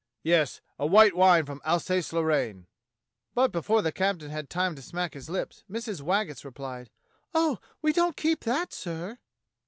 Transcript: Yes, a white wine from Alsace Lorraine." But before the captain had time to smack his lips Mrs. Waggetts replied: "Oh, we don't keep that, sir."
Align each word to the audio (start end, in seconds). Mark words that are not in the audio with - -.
Yes, 0.23 0.61
a 0.79 0.87
white 0.87 1.15
wine 1.15 1.45
from 1.45 1.61
Alsace 1.63 2.11
Lorraine." 2.11 2.65
But 3.35 3.51
before 3.51 3.83
the 3.83 3.91
captain 3.91 4.31
had 4.31 4.49
time 4.49 4.73
to 4.75 4.81
smack 4.81 5.13
his 5.13 5.29
lips 5.29 5.63
Mrs. 5.69 6.01
Waggetts 6.01 6.43
replied: 6.43 6.89
"Oh, 7.35 7.59
we 7.83 7.93
don't 7.93 8.17
keep 8.17 8.39
that, 8.45 8.73
sir." 8.73 9.19